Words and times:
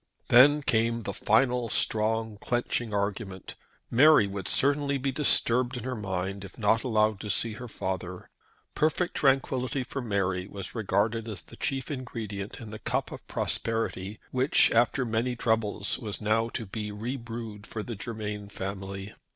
Then 0.29 0.63
came 0.63 1.03
the 1.03 1.13
final, 1.13 1.69
strong, 1.69 2.39
clenching 2.41 2.91
argument. 2.91 3.53
Mary 3.91 4.25
would 4.25 4.47
certainly 4.47 4.97
be 4.97 5.11
disturbed 5.11 5.77
in 5.77 5.83
her 5.83 5.95
mind 5.95 6.43
if 6.43 6.57
not 6.57 6.83
allowed 6.83 7.19
to 7.19 7.29
see 7.29 7.53
her 7.53 7.67
father. 7.67 8.27
Perfect 8.73 9.13
tranquillity 9.13 9.83
for 9.83 10.01
Mary 10.01 10.47
was 10.47 10.73
regarded 10.73 11.29
as 11.29 11.43
the 11.43 11.55
chief 11.55 11.91
ingredient 11.91 12.59
in 12.59 12.71
the 12.71 12.79
cup 12.79 13.11
of 13.11 13.27
prosperity 13.27 14.19
which, 14.31 14.71
after 14.71 15.05
many 15.05 15.35
troubles, 15.35 15.99
was 15.99 16.19
now 16.19 16.49
to 16.49 16.65
be 16.65 16.91
re 16.91 17.15
brewed 17.15 17.67
for 17.67 17.83
the 17.83 17.93
Germain 17.95 18.49
family. 18.49 19.13